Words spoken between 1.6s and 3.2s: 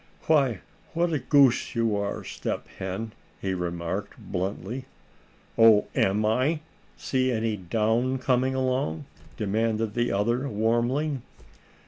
you are, Step Hen,"